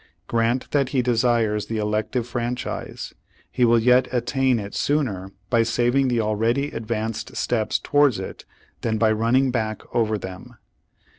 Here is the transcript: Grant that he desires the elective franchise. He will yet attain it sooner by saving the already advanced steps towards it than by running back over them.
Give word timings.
Grant 0.25 0.71
that 0.71 0.89
he 0.89 1.03
desires 1.03 1.67
the 1.67 1.77
elective 1.77 2.25
franchise. 2.27 3.13
He 3.51 3.63
will 3.65 3.77
yet 3.77 4.07
attain 4.11 4.57
it 4.57 4.73
sooner 4.73 5.31
by 5.51 5.61
saving 5.61 6.07
the 6.07 6.19
already 6.21 6.71
advanced 6.71 7.35
steps 7.35 7.77
towards 7.77 8.17
it 8.17 8.43
than 8.81 8.97
by 8.97 9.11
running 9.11 9.51
back 9.51 9.83
over 9.93 10.17
them. 10.17 10.55